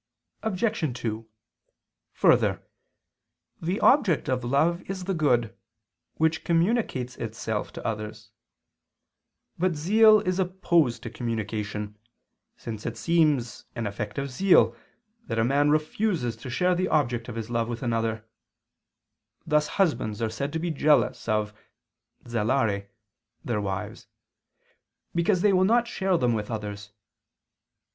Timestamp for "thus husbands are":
19.45-20.31